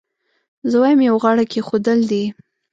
زه 0.69 0.75
وایم 0.81 0.99
یو 1.09 1.15
غاړه 1.23 1.43
کېښودل 1.51 1.99
دي. 2.11 2.23